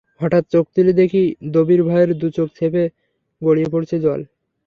[0.21, 1.21] হঠাৎ চোখ তুলে দেখি
[1.53, 2.83] দবির ভাইয়ের দুচোখ ছেপে
[3.41, 4.19] গড়িয়ে পড়ছে জল।